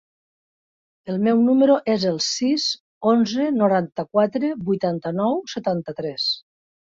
El 1.11 1.19
meu 1.25 1.43
número 1.49 1.75
es 1.95 2.05
el 2.11 2.17
sis, 2.27 2.65
onze, 3.11 3.45
noranta-quatre, 3.59 4.51
vuitanta-nou, 4.71 5.39
setanta-tres. 5.55 6.27